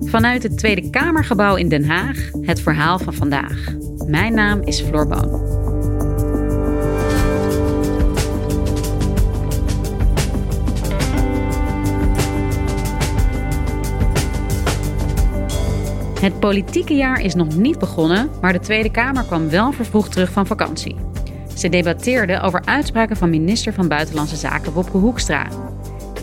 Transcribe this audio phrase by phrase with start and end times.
[0.00, 3.64] Vanuit het Tweede Kamergebouw in Den Haag het verhaal van vandaag.
[4.06, 5.58] Mijn naam is Floor Boon.
[16.20, 20.30] Het politieke jaar is nog niet begonnen, maar de Tweede Kamer kwam wel vervroegd terug
[20.32, 20.96] van vakantie.
[21.56, 25.46] Ze debatteerde over uitspraken van minister van Buitenlandse Zaken Wopke Hoekstra.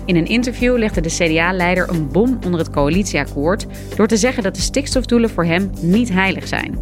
[0.07, 4.55] In een interview legde de CDA-leider een bom onder het coalitieakkoord door te zeggen dat
[4.55, 6.79] de stikstofdoelen voor hem niet heilig zijn.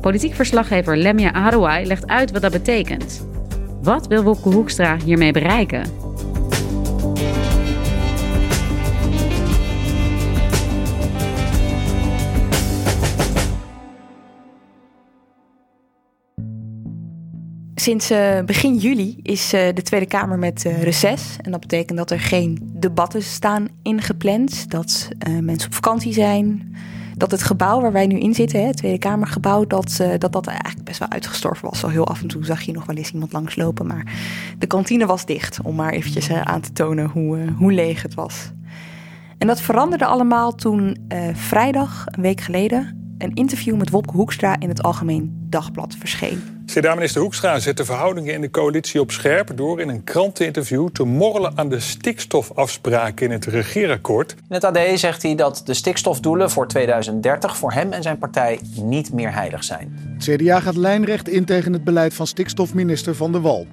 [0.00, 3.28] Politiek verslaggever Lemia Arouai legt uit wat dat betekent.
[3.82, 6.05] Wat wil Wopke Hoekstra hiermee bereiken?
[17.86, 21.36] Sinds uh, begin juli is uh, de Tweede Kamer met uh, reces.
[21.40, 24.70] En dat betekent dat er geen debatten staan ingepland.
[24.70, 25.08] Dat
[25.40, 26.74] mensen op vakantie zijn.
[27.16, 30.46] Dat het gebouw waar wij nu in zitten, hè, het Tweede Kamergebouw, dat, dat dat
[30.46, 31.78] eigenlijk best wel uitgestorven was.
[31.80, 33.86] Zo heel af en toe zag je nog wel eens iemand langslopen.
[33.86, 34.12] Maar
[34.58, 38.50] de kantine was dicht, om maar eventjes aan te tonen hoe, hoe leeg het was.
[39.38, 40.96] En dat veranderde allemaal toen
[41.32, 46.42] vrijdag, een week geleden, een interview met Wopke Hoekstra in het Algemeen Dagblad verscheen.
[46.66, 51.04] CDA-minister Hoekstra zet de verhoudingen in de coalitie op scherp door in een kranteninterview te
[51.04, 54.32] morrelen aan de stikstofafspraken in het regeerakkoord.
[54.32, 58.60] In het AD zegt hij dat de stikstofdoelen voor 2030 voor hem en zijn partij
[58.82, 59.98] niet meer heilig zijn.
[60.18, 63.66] Het CDA gaat lijnrecht in tegen het beleid van stikstofminister Van der Wal.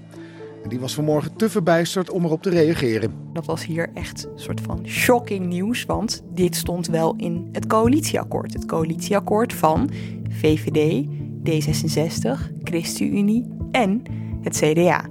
[0.64, 3.14] En die was vanmorgen te verbijsterd om erop te reageren.
[3.34, 7.68] Dat was hier echt een soort van shocking nieuws, want dit stond wel in het
[7.68, 8.54] coalitieakkoord.
[8.54, 9.90] Het coalitieakkoord van
[10.30, 11.06] VVD,
[11.50, 14.04] D66, ChristenUnie en
[14.42, 15.06] het CDA.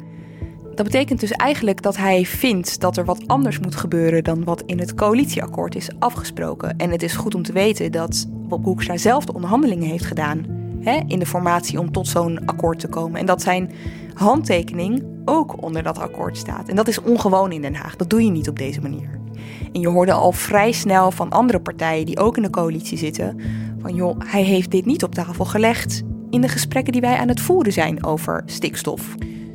[0.75, 4.63] Dat betekent dus eigenlijk dat hij vindt dat er wat anders moet gebeuren dan wat
[4.67, 6.77] in het coalitieakkoord is afgesproken.
[6.77, 10.45] En het is goed om te weten dat Bob Hoekstra zelf de onderhandelingen heeft gedaan
[10.81, 13.21] hè, in de formatie om tot zo'n akkoord te komen.
[13.21, 13.71] En dat zijn
[14.15, 16.69] handtekening ook onder dat akkoord staat.
[16.69, 17.97] En dat is ongewoon in Den Haag.
[17.97, 19.21] Dat doe je niet op deze manier.
[19.73, 23.41] En je hoorde al vrij snel van andere partijen die ook in de coalitie zitten:
[23.79, 27.29] van joh, hij heeft dit niet op tafel gelegd in de gesprekken die wij aan
[27.29, 29.15] het voeren zijn over stikstof.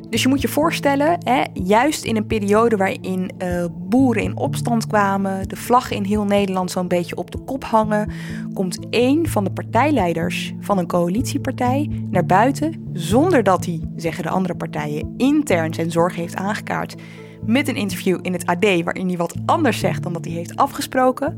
[0.09, 4.87] Dus je moet je voorstellen, hè, juist in een periode waarin uh, boeren in opstand
[4.87, 8.11] kwamen, de vlag in heel Nederland zo'n beetje op de kop hangen,
[8.53, 14.29] komt één van de partijleiders van een coalitiepartij naar buiten, zonder dat hij, zeggen de
[14.29, 16.95] andere partijen, intern zijn zorg heeft aangekaart,
[17.45, 20.55] met een interview in het AD waarin hij wat anders zegt dan dat hij heeft
[20.55, 21.37] afgesproken.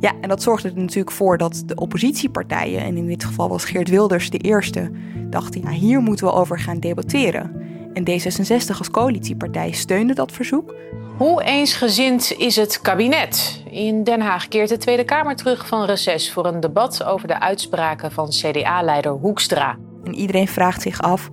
[0.00, 3.64] Ja, en dat zorgde er natuurlijk voor dat de oppositiepartijen, en in dit geval was
[3.64, 4.90] Geert Wilders de eerste,
[5.30, 7.59] dachten, hier moeten we over gaan debatteren.
[7.92, 10.74] En D66 als coalitiepartij steunde dat verzoek.
[11.16, 13.62] Hoe eensgezind is het kabinet?
[13.70, 17.40] In Den Haag keert de Tweede Kamer terug van reces voor een debat over de
[17.40, 19.78] uitspraken van CDA-leider Hoekstra.
[20.04, 21.30] En iedereen vraagt zich af: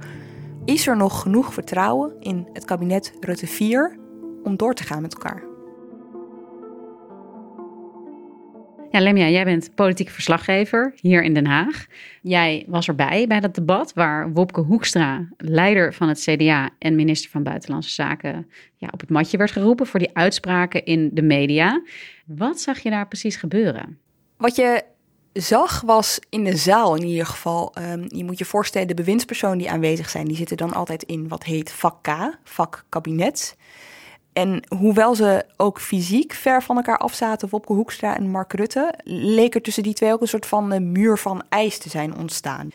[0.65, 3.97] is er nog genoeg vertrouwen in het kabinet Rutte 4
[4.43, 5.43] om door te gaan met elkaar?
[8.91, 11.85] Ja, Lemja, jij bent politiek verslaggever hier in Den Haag.
[12.21, 17.29] Jij was erbij bij dat debat waar Wopke Hoekstra, leider van het CDA en minister
[17.29, 21.81] van Buitenlandse Zaken, ja, op het matje werd geroepen voor die uitspraken in de media.
[22.25, 23.97] Wat zag je daar precies gebeuren?
[24.37, 24.83] Wat je
[25.33, 27.73] zag was in de zaal in ieder geval.
[27.79, 31.27] Um, je moet je voorstellen, de bewindspersonen die aanwezig zijn, die zitten dan altijd in
[31.27, 33.57] wat heet vak K, vak kabinet.
[34.37, 39.55] En hoewel ze ook fysiek ver van elkaar afzaten, Wopke Hoekstra en Mark Rutte, leek
[39.55, 42.69] er tussen die twee ook een soort van uh, muur van ijs te zijn ontstaan.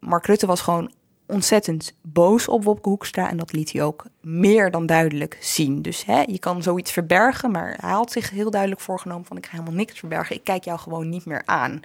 [0.00, 0.92] Mark Rutte was gewoon
[1.26, 5.82] ontzettend boos op Wopke Hoekstra en dat liet hij ook meer dan duidelijk zien.
[5.82, 9.46] Dus hè, je kan zoiets verbergen, maar hij had zich heel duidelijk voorgenomen van ik
[9.46, 11.80] ga helemaal niks verbergen, ik kijk jou gewoon niet meer aan.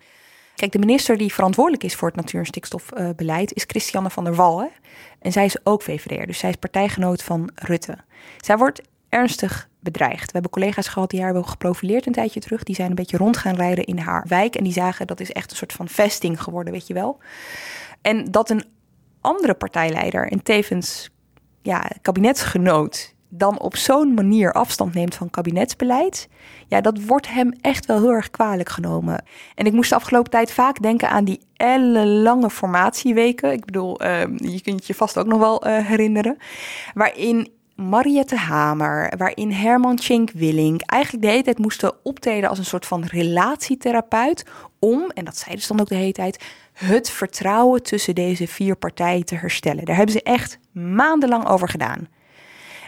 [0.56, 4.36] Kijk, de minister die verantwoordelijk is voor het natuur- en stikstofbeleid is Christiane van der
[4.36, 4.72] Wal.
[5.20, 7.98] En zij is ook VVD'er, dus zij is partijgenoot van Rutte.
[8.38, 10.26] Zij wordt ernstig bedreigd.
[10.26, 12.64] We hebben collega's gehad die haar hebben geprofileerd een tijdje terug.
[12.64, 14.56] Die zijn een beetje rond gaan rijden in haar wijk.
[14.56, 17.18] En die zagen dat is echt een soort van vesting geworden, weet je wel.
[18.02, 18.64] En dat een
[19.22, 21.10] andere partijleider en tevens
[21.62, 26.30] ja, kabinetsgenoot dan op zo'n manier afstand neemt van kabinetsbeleid,
[26.68, 29.24] ja, dat wordt hem echt wel heel erg kwalijk genomen.
[29.56, 33.52] En ik moest de afgelopen tijd vaak denken aan die ellenlange formatieweken.
[33.52, 36.38] Ik bedoel, ehm, je kunt je vast ook nog wel uh, herinneren.
[36.94, 42.66] Waarin Mariette Hamer, waarin Herman Tjenk Willink eigenlijk de hele tijd moesten optreden als een
[42.66, 44.46] soort van relatietherapeut
[44.80, 46.44] om, en dat zeiden ze dan ook de hele tijd,
[46.74, 49.86] het vertrouwen tussen deze vier partijen te herstellen.
[49.86, 52.08] Daar hebben ze echt maandenlang over gedaan.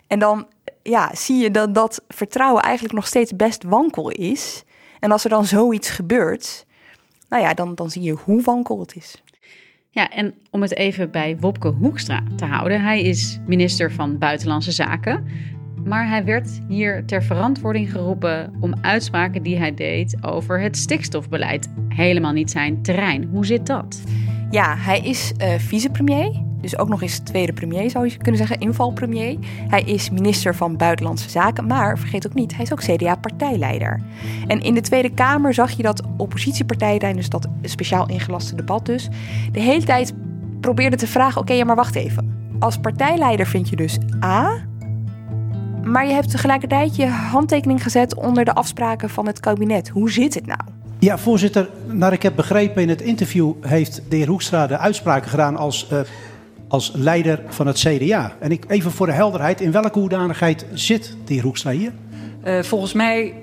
[0.07, 0.47] En dan
[0.83, 4.63] ja, zie je dat dat vertrouwen eigenlijk nog steeds best wankel is.
[4.99, 6.65] En als er dan zoiets gebeurt,
[7.29, 9.23] nou ja, dan, dan zie je hoe wankel het is.
[9.93, 12.81] Ja, en om het even bij Wopke Hoekstra te houden.
[12.81, 15.25] Hij is minister van Buitenlandse Zaken.
[15.85, 21.73] Maar hij werd hier ter verantwoording geroepen om uitspraken die hij deed over het stikstofbeleid.
[21.87, 23.23] Helemaal niet zijn terrein.
[23.23, 24.03] Hoe zit dat?
[24.49, 26.50] Ja, hij is uh, vicepremier.
[26.61, 29.37] Dus ook nog eens tweede premier zou je kunnen zeggen, invalpremier.
[29.67, 34.01] Hij is minister van Buitenlandse Zaken, maar vergeet ook niet, hij is ook CDA-partijleider.
[34.47, 39.09] En in de Tweede Kamer zag je dat oppositiepartijen tijdens dat speciaal ingelaste debat dus,
[39.51, 40.13] de hele tijd
[40.59, 42.39] probeerden te vragen, oké, ja maar wacht even.
[42.59, 44.69] Als partijleider vind je dus A,
[45.83, 49.89] maar je hebt tegelijkertijd je handtekening gezet onder de afspraken van het kabinet.
[49.89, 50.59] Hoe zit het nou?
[50.99, 55.29] Ja, voorzitter, naar ik heb begrepen in het interview heeft de heer Hoekstra de uitspraken
[55.29, 55.99] gedaan als uh,
[56.71, 58.35] als leider van het CDA.
[58.39, 61.91] En ik, even voor de helderheid, in welke hoedanigheid zit de heer Hoekstra hier?
[62.43, 63.33] Uh, volgens mij,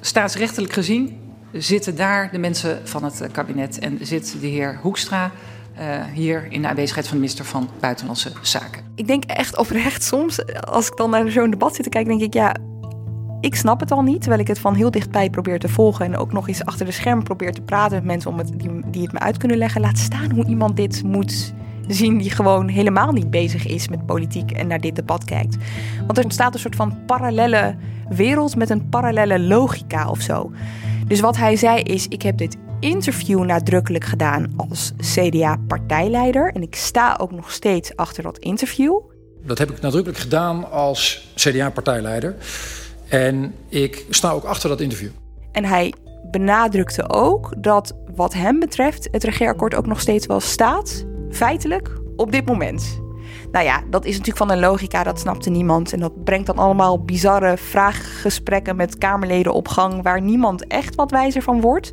[0.00, 1.18] staatsrechtelijk gezien,
[1.52, 5.30] zitten daar de mensen van het eh, kabinet en zit de heer Hoekstra
[5.78, 8.82] uh, hier in de aanwezigheid van de minister van Buitenlandse Zaken.
[8.94, 12.22] Ik denk echt oprecht soms, als ik dan naar zo'n debat zit te kijken, denk
[12.22, 12.56] ik ja.
[13.40, 16.16] Ik snap het al niet, terwijl ik het van heel dichtbij probeer te volgen en
[16.16, 19.02] ook nog eens achter de schermen probeer te praten met mensen om het, die, die
[19.02, 19.80] het me uit kunnen leggen.
[19.80, 21.52] Laat staan hoe iemand dit moet
[21.88, 25.56] zien die gewoon helemaal niet bezig is met politiek en naar dit debat kijkt.
[26.06, 27.76] Want er ontstaat een soort van parallele
[28.08, 30.52] wereld met een parallele logica of zo.
[31.06, 36.74] Dus wat hij zei is: ik heb dit interview nadrukkelijk gedaan als CDA-partijleider en ik
[36.74, 39.00] sta ook nog steeds achter dat interview.
[39.44, 42.36] Dat heb ik nadrukkelijk gedaan als CDA-partijleider.
[43.08, 45.10] En ik sta ook achter dat interview.
[45.52, 45.92] En hij
[46.30, 52.32] benadrukte ook dat wat hem betreft het regeerakkoord ook nog steeds wel staat feitelijk op
[52.32, 53.00] dit moment.
[53.52, 55.92] Nou ja, dat is natuurlijk van een logica, dat snapte niemand.
[55.92, 61.10] En dat brengt dan allemaal bizarre vraaggesprekken met Kamerleden op gang, waar niemand echt wat
[61.10, 61.90] wijzer van wordt.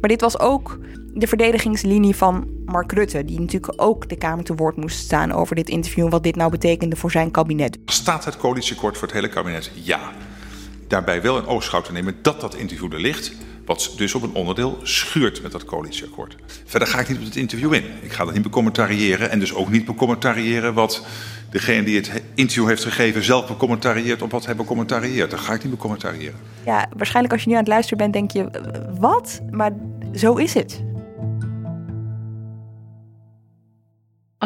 [0.00, 0.78] Maar dit was ook
[1.14, 5.56] de verdedigingslinie van Mark Rutte, die natuurlijk ook de Kamer te woord moest staan over
[5.56, 7.78] dit interview, wat dit nou betekende voor zijn kabinet.
[7.84, 9.70] Staat het coalitieakkoord voor het hele kabinet?
[9.74, 10.00] Ja.
[10.88, 13.32] Daarbij wel een oogschouw te nemen dat dat interview er ligt.
[13.66, 16.36] Wat dus op een onderdeel schuurt met dat coalitieakkoord.
[16.64, 17.84] Verder ga ik niet op het interview in.
[18.02, 21.06] Ik ga dat niet becommentariëren en dus ook niet becommentariëren wat
[21.50, 25.30] degene die het interview heeft gegeven zelf becommentarieert op wat hij becommentarieert.
[25.30, 26.38] Dat ga ik niet becommentariëren.
[26.64, 28.60] Ja, waarschijnlijk als je nu aan het luisteren bent denk je,
[28.98, 29.40] wat?
[29.50, 29.72] Maar
[30.14, 30.82] zo is het.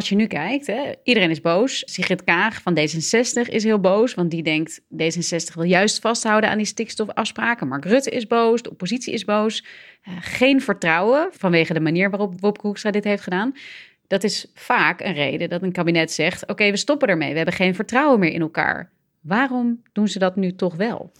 [0.00, 1.82] Als je nu kijkt, hè, iedereen is boos.
[1.86, 6.56] Sigrid Kaag van D66 is heel boos, want die denkt D66 wil juist vasthouden aan
[6.56, 7.68] die stikstofafspraken.
[7.68, 9.64] Mark Rutte is boos, de oppositie is boos.
[10.08, 13.52] Uh, geen vertrouwen vanwege de manier waarop Wopke Hoekstra dit heeft gedaan.
[14.06, 17.30] Dat is vaak een reden dat een kabinet zegt: oké, we stoppen ermee.
[17.30, 18.90] We hebben geen vertrouwen meer in elkaar.
[19.20, 21.12] Waarom doen ze dat nu toch wel?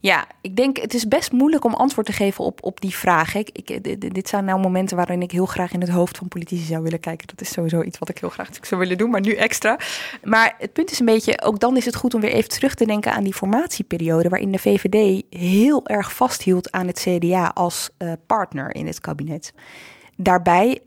[0.00, 3.34] Ja, ik denk het is best moeilijk om antwoord te geven op, op die vraag.
[3.34, 6.64] Ik, ik, dit zijn nou momenten waarin ik heel graag in het hoofd van politici
[6.64, 7.26] zou willen kijken.
[7.26, 9.78] Dat is sowieso iets wat ik heel graag zou willen doen, maar nu extra.
[10.24, 12.74] Maar het punt is een beetje, ook dan is het goed om weer even terug
[12.74, 14.28] te denken aan die formatieperiode.
[14.28, 19.52] waarin de VVD heel erg vasthield aan het CDA als uh, partner in het kabinet.
[20.16, 20.80] Daarbij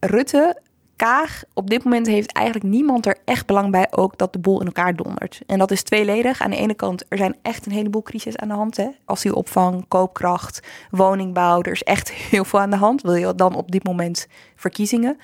[0.00, 0.62] Rutte
[0.96, 4.60] Kaag, op dit moment heeft eigenlijk niemand er echt belang bij ook dat de boel
[4.60, 5.40] in elkaar dondert.
[5.46, 6.40] En dat is tweeledig.
[6.40, 8.76] Aan de ene kant, er zijn echt een heleboel crisis aan de hand.
[8.76, 8.88] Hè?
[9.04, 10.60] Asielopvang, koopkracht,
[10.90, 11.62] woningbouw.
[11.62, 13.02] Er is echt heel veel aan de hand.
[13.02, 15.18] Wil je dan op dit moment verkiezingen?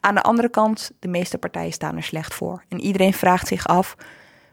[0.00, 2.64] Aan de andere kant, de meeste partijen staan er slecht voor.
[2.68, 3.96] En iedereen vraagt zich af,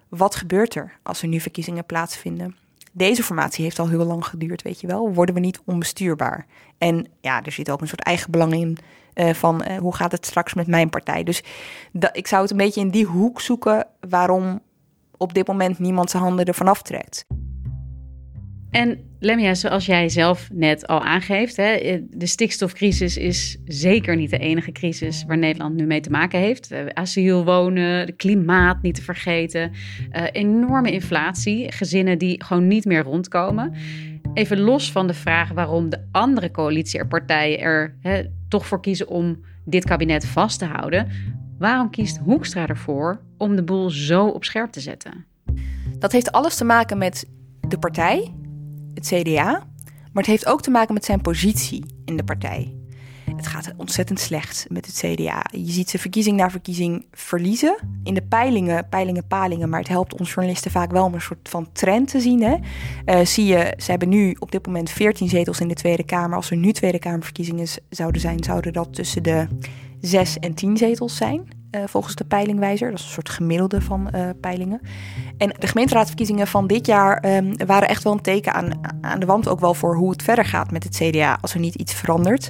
[0.09, 2.55] wat gebeurt er als er nu verkiezingen plaatsvinden?
[2.91, 5.13] Deze formatie heeft al heel lang geduurd, weet je wel.
[5.13, 6.45] Worden we niet onbestuurbaar?
[6.77, 8.77] En ja, er zit ook een soort eigen belang in
[9.15, 11.23] uh, van uh, hoe gaat het straks met mijn partij.
[11.23, 11.43] Dus
[12.11, 14.61] ik zou het een beetje in die hoek zoeken waarom
[15.17, 17.25] op dit moment niemand zijn handen ervan aftrekt.
[18.69, 24.29] En Lemia, zoals jij zelf net al aangeeft, hè, eh, de stikstofcrisis is zeker niet
[24.29, 26.73] de enige crisis waar Nederland nu mee te maken heeft.
[26.93, 29.71] Asiel, wonen, de klimaat niet te vergeten,
[30.31, 33.73] enorme inflatie, gezinnen die gewoon niet meer rondkomen.
[34.33, 39.39] Even los van de vraag waarom de andere coalitiepartijen er hè, toch voor kiezen om
[39.65, 41.07] dit kabinet vast te houden.
[41.57, 45.25] Waarom kiest Hoekstra ervoor om de boel zo op scherp te zetten?
[45.97, 47.29] Dat heeft alles te maken met
[47.67, 48.33] de partij,
[48.93, 49.51] het CDA,
[49.85, 52.80] maar het heeft ook te maken met zijn positie in de partij.
[53.35, 55.43] Het gaat ontzettend slecht met het CDA.
[55.51, 57.75] Je ziet ze verkiezing na verkiezing verliezen.
[58.03, 61.49] In de peilingen, peilingen, palingen, maar het helpt ons journalisten vaak wel om een soort
[61.49, 62.43] van trend te zien.
[62.43, 62.55] Hè?
[63.05, 66.35] Uh, zie je, ze hebben nu op dit moment 14 zetels in de Tweede Kamer.
[66.35, 69.47] Als er nu Tweede Kamerverkiezingen zouden zijn, zouden dat tussen de
[70.01, 71.59] 6 en 10 zetels zijn.
[71.75, 72.89] Uh, volgens de peilingwijzer.
[72.89, 74.81] Dat is een soort gemiddelde van uh, peilingen.
[75.37, 78.71] En de gemeenteraadsverkiezingen van dit jaar um, waren echt wel een teken aan,
[79.01, 81.59] aan de wand ook wel voor hoe het verder gaat met het CDA als er
[81.59, 82.49] niet iets verandert.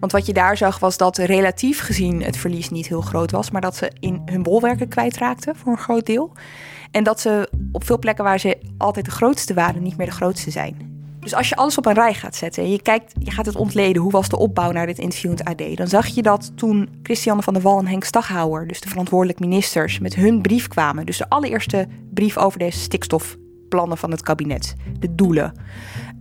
[0.00, 3.50] Want wat je daar zag was dat relatief gezien het verlies niet heel groot was,
[3.50, 6.32] maar dat ze in hun bolwerken kwijtraakten voor een groot deel.
[6.90, 10.12] En dat ze op veel plekken waar ze altijd de grootste waren, niet meer de
[10.12, 10.96] grootste zijn.
[11.20, 13.56] Dus als je alles op een rij gaat zetten en je, kijkt, je gaat het
[13.56, 16.88] ontleden, hoe was de opbouw naar dit interview in AD, dan zag je dat toen
[17.02, 21.06] Christiane van der Wal en Henk Staghouwer, dus de verantwoordelijk ministers, met hun brief kwamen,
[21.06, 25.52] dus de allereerste brief over deze stikstofplannen van het kabinet, de doelen.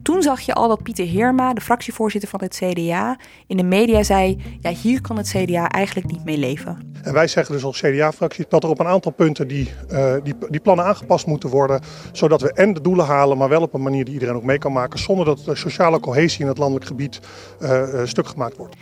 [0.07, 4.03] Toen zag je al dat Pieter Heerma, de fractievoorzitter van het CDA, in de media
[4.03, 6.91] zei: ja, hier kan het CDA eigenlijk niet mee leven.
[7.03, 10.35] En wij zeggen dus als CDA-fractie dat er op een aantal punten die, uh, die,
[10.49, 13.81] die plannen aangepast moeten worden, zodat we en de doelen halen, maar wel op een
[13.81, 16.85] manier die iedereen ook mee kan maken, zonder dat de sociale cohesie in het landelijk
[16.85, 17.19] gebied
[17.61, 18.75] uh, stuk gemaakt wordt.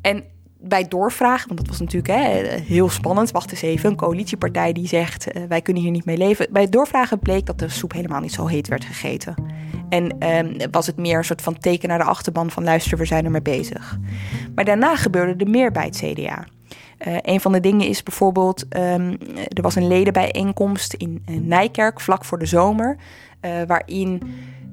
[0.00, 0.24] En
[0.60, 3.30] bij doorvragen, want dat was natuurlijk hè, heel spannend.
[3.30, 6.46] Wacht eens even, een coalitiepartij die zegt uh, wij kunnen hier niet mee leven.
[6.50, 9.34] Bij doorvragen bleek dat de soep helemaal niet zo heet werd gegeten.
[9.90, 13.04] En um, was het meer een soort van teken naar de achterban van luister, we
[13.04, 13.98] zijn er mee bezig.
[14.54, 16.46] Maar daarna gebeurde er meer bij het CDA.
[17.06, 19.18] Uh, een van de dingen is bijvoorbeeld, um,
[19.48, 22.96] er was een ledenbijeenkomst in uh, Nijkerk vlak voor de zomer,
[23.40, 24.22] uh, waarin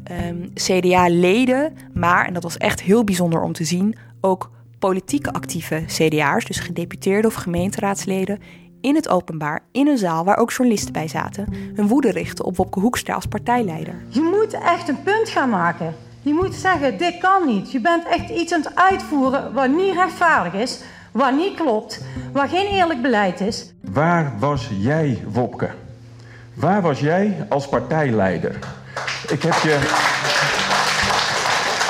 [0.04, 5.84] ehm, CDA-leden, maar, en dat was echt heel bijzonder om te zien, ook politieke actieve
[5.86, 8.40] CDA'ers, dus gedeputeerde of gemeenteraadsleden,
[8.82, 12.58] in het openbaar, in een zaal waar ook journalisten bij zaten, hun woede richten op
[12.58, 13.96] Wopke Hoekstra als partijleider.
[14.10, 15.96] Je moet echt een punt gaan maken.
[16.22, 17.72] Je moet zeggen, dit kan niet.
[17.72, 20.80] Je bent echt iets aan het uitvoeren wat niet rechtvaardig is,
[21.12, 23.74] wat niet klopt, waar geen eerlijk beleid is.
[23.82, 25.70] Waar was jij, Wopke?
[26.54, 28.60] Waar was jij als partijleider?
[29.30, 29.74] Ik heb je,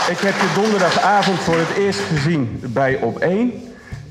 [0.10, 3.52] ik heb je donderdagavond voor het eerst gezien bij Op 1.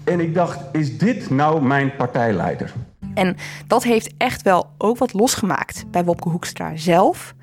[0.06, 2.72] En ik dacht, is dit nou mijn partijleider?
[3.14, 3.36] En
[3.66, 7.34] dat heeft echt wel ook wat losgemaakt bij Wopke Hoekstra zelf.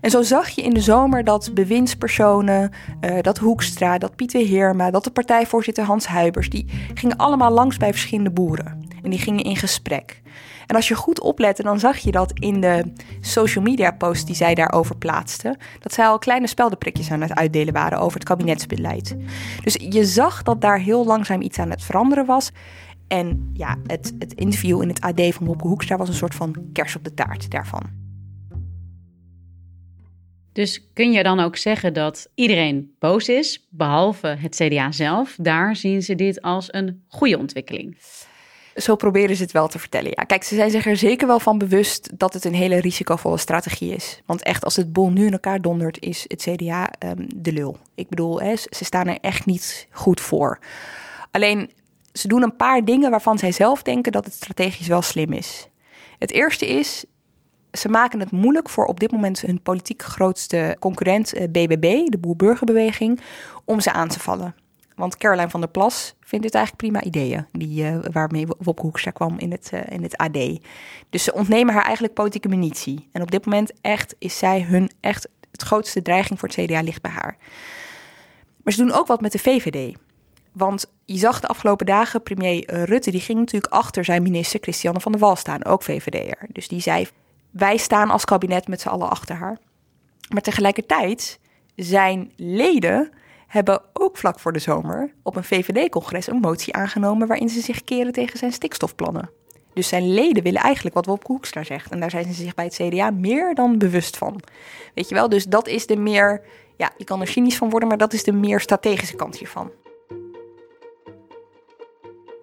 [0.00, 2.70] En zo zag je in de zomer dat bewindspersonen,
[3.00, 7.76] uh, dat Hoekstra, dat Pieter Heerma, dat de partijvoorzitter Hans Huibers, die gingen allemaal langs
[7.76, 8.84] bij verschillende boeren.
[9.02, 10.22] En die gingen in gesprek.
[10.66, 12.92] En als je goed oplette, dan zag je dat in de
[13.26, 17.74] social media posts die zij daarover plaatsten, dat zij al kleine speldenprikjes aan het uitdelen
[17.74, 19.16] waren over het kabinetsbeleid.
[19.62, 22.50] Dus je zag dat daar heel langzaam iets aan het veranderen was.
[23.08, 26.54] En ja, het, het interview in het AD van Wopke Hoekstra was een soort van
[26.72, 28.04] kers op de taart daarvan.
[30.52, 35.36] Dus kun je dan ook zeggen dat iedereen boos is, behalve het CDA zelf?
[35.40, 37.96] Daar zien ze dit als een goede ontwikkeling.
[38.76, 40.10] Zo proberen ze het wel te vertellen.
[40.14, 43.38] Ja, kijk, ze zijn zich er zeker wel van bewust dat het een hele risicovolle
[43.38, 44.22] strategie is.
[44.26, 47.76] Want echt, als het bol nu in elkaar dondert, is het CDA um, de lul.
[47.94, 50.58] Ik bedoel, hè, ze staan er echt niet goed voor.
[51.30, 51.70] Alleen,
[52.12, 55.68] ze doen een paar dingen waarvan zij zelf denken dat het strategisch wel slim is.
[56.18, 57.04] Het eerste is,
[57.72, 62.18] ze maken het moeilijk voor op dit moment hun politiek grootste concurrent BBB, eh, de
[62.18, 63.20] Boer-Burgerbeweging,
[63.64, 64.54] om ze aan te vallen.
[64.96, 69.10] Want Caroline van der Plas vindt dit eigenlijk prima ideeën, die, uh, waarmee Wopke Hoekstra
[69.10, 70.60] kwam in het, uh, in het AD.
[71.10, 73.08] Dus ze ontnemen haar eigenlijk politieke munitie.
[73.12, 76.80] En op dit moment echt is zij hun echt het grootste dreiging voor het CDA
[76.80, 77.36] ligt bij haar.
[78.62, 79.96] Maar ze doen ook wat met de VVD.
[80.52, 85.00] Want je zag de afgelopen dagen, premier Rutte, die ging natuurlijk achter zijn minister Christiane
[85.00, 86.46] van der Wal staan, ook VVD'er.
[86.52, 87.08] Dus die zei,
[87.50, 89.58] wij staan als kabinet met z'n allen achter haar.
[90.28, 91.38] Maar tegelijkertijd
[91.74, 93.10] zijn leden
[93.56, 97.84] hebben ook vlak voor de zomer op een VVD-congres een motie aangenomen waarin ze zich
[97.84, 99.30] keren tegen zijn stikstofplannen.
[99.72, 101.90] Dus zijn leden willen eigenlijk wat Wopke Hoekstra zegt.
[101.90, 104.40] En daar zijn ze zich bij het CDA meer dan bewust van.
[104.94, 106.42] Weet je wel, dus dat is de meer,
[106.76, 109.70] ja, je kan er cynisch van worden, maar dat is de meer strategische kant hiervan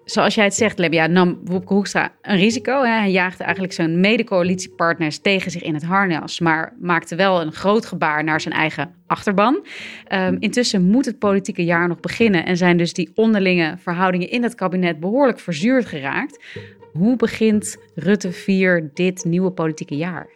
[0.04, 2.82] zoals jij het zegt, Lebia, nam Wopke Hoekstra een risico.
[2.82, 2.98] Hè?
[2.98, 7.86] Hij jaagde eigenlijk zijn mede-coalitiepartners tegen zich in het harnas, maar maakte wel een groot
[7.86, 9.66] gebaar naar zijn eigen achterban.
[10.12, 14.42] Um, intussen moet het politieke jaar nog beginnen en zijn dus die onderlinge verhoudingen in
[14.42, 16.44] het kabinet behoorlijk verzuurd geraakt.
[16.92, 20.26] Hoe begint Rutte 4 dit nieuwe politieke jaar?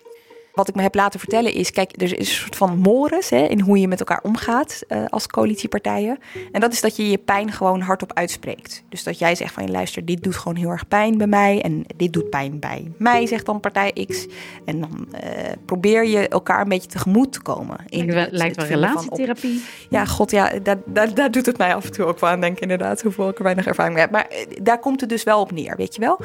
[0.59, 3.43] Wat ik me heb laten vertellen is, kijk, er is een soort van mores hè,
[3.43, 6.19] in hoe je met elkaar omgaat uh, als coalitiepartijen.
[6.53, 8.83] En dat is dat je je pijn gewoon hardop uitspreekt.
[8.89, 11.85] Dus dat jij zegt van, luister, dit doet gewoon heel erg pijn bij mij en
[11.97, 14.27] dit doet pijn bij mij, zegt dan partij X.
[14.65, 15.21] En dan uh,
[15.65, 17.77] probeer je elkaar een beetje tegemoet te komen.
[17.87, 19.63] In lijkt, het, lijkt wel relatietherapie.
[19.89, 22.41] ja, god, ja, daar, daar, daar, doet het mij af en toe ook wel aan
[22.41, 24.13] denken, inderdaad, hoeveel ik er weinig ervaring mee heb.
[24.13, 26.21] Maar uh, daar komt het dus wel op neer, weet je wel.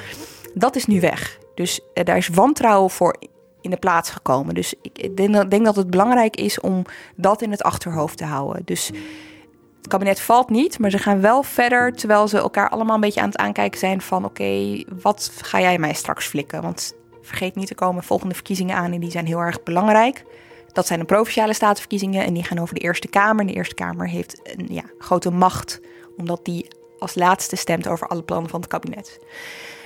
[0.54, 1.40] Dat is nu weg.
[1.56, 3.16] Dus daar is wantrouwen voor
[3.64, 4.56] in de plaats gekomen.
[4.56, 5.18] Dus ik
[5.50, 8.62] denk, dat het belangrijk is om dat in het achterhoofd te houden.
[8.66, 8.88] Dus
[9.78, 13.22] het kabinet valt niet, maar ze gaan wel verder terwijl ze elkaar allemaal een beetje
[13.22, 16.62] aan het aankijken zijn van oké, wat ga jij mij straks flikken?
[16.62, 20.24] Want vergeet niet, te komen volgende verkiezingen aan en die zijn heel erg belangrijk.
[20.72, 23.40] Dat zijn de provinciale statenverkiezingen en die gaan over de Eerste Kamer.
[23.40, 25.82] En de Eerste Kamer heeft een ja, grote macht,
[26.18, 26.68] omdat die
[27.00, 29.20] als laatste stemt over alle plannen van het kabinet.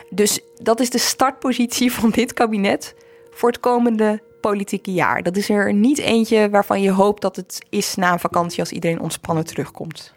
[0.09, 2.95] Dus dat is de startpositie van dit kabinet
[3.37, 5.23] voor het komende politieke jaar.
[5.23, 8.71] Dat is er niet eentje waarvan je hoopt dat het is na een vakantie als
[8.71, 10.15] iedereen ontspannen terugkomt.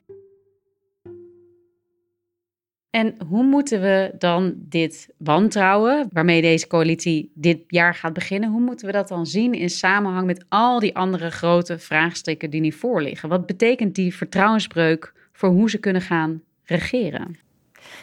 [2.90, 8.60] En hoe moeten we dan dit wantrouwen, waarmee deze coalitie dit jaar gaat beginnen, hoe
[8.60, 12.72] moeten we dat dan zien in samenhang met al die andere grote vraagstukken die nu
[12.72, 13.28] voor liggen?
[13.28, 17.38] Wat betekent die vertrouwensbreuk voor hoe ze kunnen gaan regeren?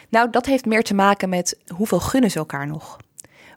[0.08, 2.96] Nou, dat heeft meer te maken met hoeveel gunnen ze elkaar nog.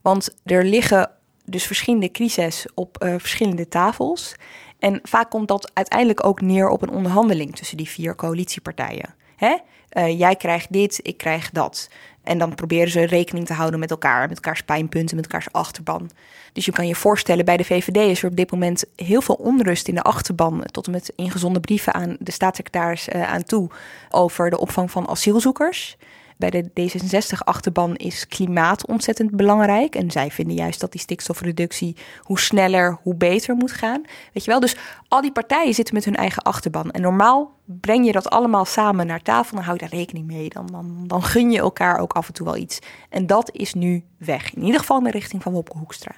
[0.01, 1.11] Want er liggen
[1.51, 4.35] dus verschillende crises op uh, verschillende tafels.
[4.79, 9.15] En vaak komt dat uiteindelijk ook neer op een onderhandeling tussen die vier coalitiepartijen.
[9.35, 9.57] Hè?
[9.97, 11.89] Uh, jij krijgt dit, ik krijg dat.
[12.23, 16.09] En dan proberen ze rekening te houden met elkaar, met elkaars pijnpunten, met elkaars achterban.
[16.53, 19.35] Dus je kan je voorstellen, bij de VVD is er op dit moment heel veel
[19.35, 23.69] onrust in de achterban, tot en met ingezonden brieven aan de staatssecretaris uh, aan toe
[24.09, 25.97] over de opvang van asielzoekers
[26.41, 29.95] bij de D66-achterban is klimaat ontzettend belangrijk.
[29.95, 34.01] En zij vinden juist dat die stikstofreductie hoe sneller, hoe beter moet gaan.
[34.33, 34.59] Weet je wel?
[34.59, 34.75] Dus
[35.07, 36.91] al die partijen zitten met hun eigen achterban.
[36.91, 39.55] En normaal breng je dat allemaal samen naar tafel.
[39.55, 40.49] Dan hou je daar rekening mee.
[40.49, 42.79] Dan, dan, dan gun je elkaar ook af en toe wel iets.
[43.09, 44.53] En dat is nu weg.
[44.53, 46.15] In ieder geval in de richting van Wopke Hoekstra.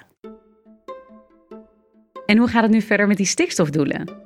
[2.26, 4.23] En hoe gaat het nu verder met die stikstofdoelen?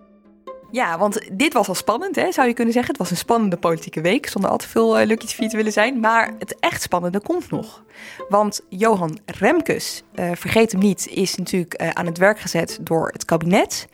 [0.70, 2.92] Ja, want dit was al spannend, hè, zou je kunnen zeggen.
[2.92, 5.72] Het was een spannende politieke week, zonder al te veel uh, Lucky TV te willen
[5.72, 6.00] zijn.
[6.00, 7.82] Maar het echt spannende komt nog.
[8.28, 13.08] Want Johan Remkes, uh, vergeet hem niet, is natuurlijk uh, aan het werk gezet door
[13.12, 13.88] het kabinet.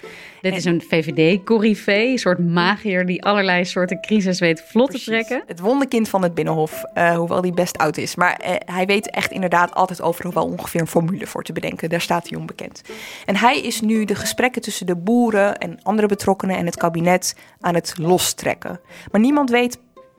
[0.45, 5.43] Dit is een VVD-corrivee, een soort magier die allerlei soorten crisis weet vlot te trekken.
[5.47, 8.15] Het wonderkind van het Binnenhof, uh, hoewel die best oud is.
[8.15, 11.89] Maar uh, hij weet echt inderdaad altijd overal wel ongeveer een formule voor te bedenken.
[11.89, 12.83] Daar staat hij onbekend.
[13.25, 17.37] En hij is nu de gesprekken tussen de boeren en andere betrokkenen en het kabinet
[17.61, 18.81] aan het lostrekken.
[19.11, 19.79] Maar niemand weet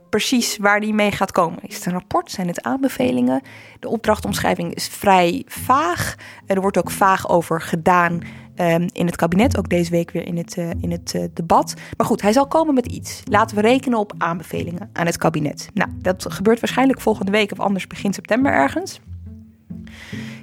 [0.09, 1.59] precies waar die mee gaat komen.
[1.61, 2.31] Is het een rapport?
[2.31, 3.41] Zijn het aanbevelingen?
[3.79, 6.15] De opdrachtomschrijving is vrij vaag.
[6.45, 8.21] Er wordt ook vaag over gedaan
[8.55, 9.57] um, in het kabinet.
[9.57, 11.73] Ook deze week weer in het, uh, in het uh, debat.
[11.97, 13.21] Maar goed, hij zal komen met iets.
[13.29, 15.69] Laten we rekenen op aanbevelingen aan het kabinet.
[15.73, 18.99] Nou, dat gebeurt waarschijnlijk volgende week of anders begin september ergens.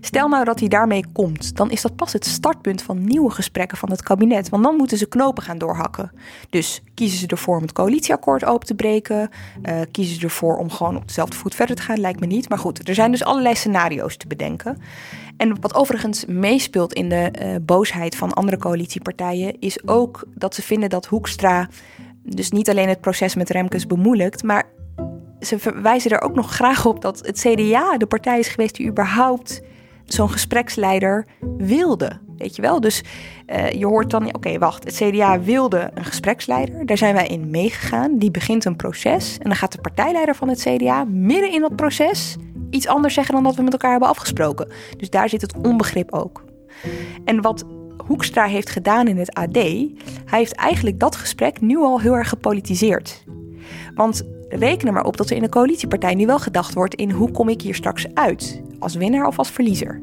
[0.05, 3.79] Stel nou dat hij daarmee komt, dan is dat pas het startpunt van nieuwe gesprekken
[3.79, 4.49] van het kabinet.
[4.49, 6.13] Want dan moeten ze knopen gaan doorhakken.
[6.51, 9.31] Dus kiezen ze ervoor om het coalitieakkoord open te breken?
[9.63, 12.01] Uh, kiezen ze ervoor om gewoon op dezelfde voet verder te gaan?
[12.01, 12.49] Lijkt me niet.
[12.49, 14.79] Maar goed, er zijn dus allerlei scenario's te bedenken.
[15.37, 20.63] En wat overigens meespeelt in de uh, boosheid van andere coalitiepartijen, is ook dat ze
[20.63, 21.69] vinden dat Hoekstra
[22.23, 24.65] dus niet alleen het proces met Remkes bemoeilijkt, maar
[25.41, 28.89] ze verwijzen er ook nog graag op dat het CDA de partij is geweest die
[28.89, 29.63] überhaupt
[30.05, 32.21] zo'n gespreksleider wilde.
[32.37, 32.81] Weet je wel?
[32.81, 33.03] Dus
[33.47, 36.87] uh, je hoort dan, oké, wacht, het CDA wilde een gespreksleider.
[36.87, 38.19] Daar zijn wij in meegegaan.
[38.19, 39.39] Die begint een proces.
[39.39, 42.37] En dan gaat de partijleider van het CDA midden in dat proces
[42.73, 44.69] iets anders zeggen dan dat we met elkaar hebben afgesproken.
[44.97, 46.45] Dus daar zit het onbegrip ook.
[47.25, 47.65] En wat
[48.07, 52.29] Hoekstra heeft gedaan in het AD, hij heeft eigenlijk dat gesprek nu al heel erg
[52.29, 53.25] gepolitiseerd.
[53.95, 57.11] Want reken er maar op dat er in de coalitiepartij nu wel gedacht wordt in
[57.11, 60.03] hoe kom ik hier straks uit, als winnaar of als verliezer.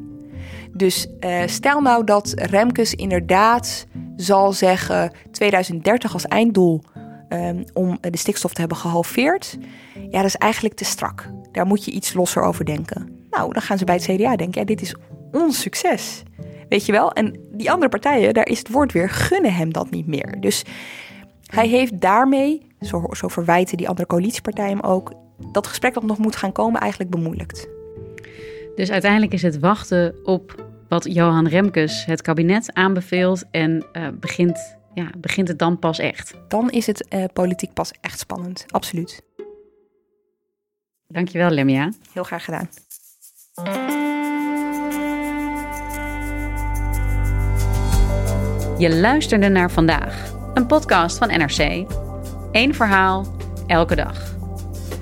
[0.72, 6.82] Dus uh, stel nou dat Remkes inderdaad zal zeggen 2030 als einddoel
[7.32, 9.58] um, om de stikstof te hebben gehalveerd.
[10.10, 11.30] Ja, dat is eigenlijk te strak.
[11.52, 13.26] Daar moet je iets losser over denken.
[13.30, 14.94] Nou, dan gaan ze bij het CDA denken, ja, dit is
[15.32, 16.22] ons succes.
[16.68, 17.12] Weet je wel?
[17.12, 20.36] En die andere partijen, daar is het woord weer, gunnen hem dat niet meer.
[20.40, 20.64] Dus
[21.46, 25.12] hij heeft daarmee, zo, zo verwijten die andere coalitiepartijen hem ook,
[25.52, 27.68] dat gesprek dat nog moet gaan komen eigenlijk bemoeilijkt.
[28.74, 34.76] Dus uiteindelijk is het wachten op wat Johan Remkes het kabinet aanbeveelt en uh, begint,
[35.00, 36.34] ja, begint het dan pas echt.
[36.48, 39.22] Dan is het uh, politiek pas echt spannend, absoluut.
[41.06, 41.92] Dankjewel, Lemia.
[42.12, 42.68] Heel graag gedaan.
[48.78, 51.86] Je luisterde naar vandaag, een podcast van NRC.
[52.52, 53.26] Eén verhaal,
[53.66, 54.34] elke dag.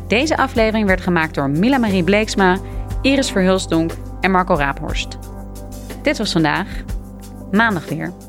[0.08, 2.58] Deze aflevering werd gemaakt door Mila Marie Bleeksma,
[3.02, 5.18] Iris Verhulsdonk en Marco Raaphorst.
[6.02, 6.82] Dit was vandaag.
[7.50, 8.27] Maandag weer.